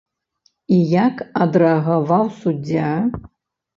І 0.77 0.77
як 1.01 1.21
адрэагаваў 1.47 2.23
суддзя? 2.41 2.89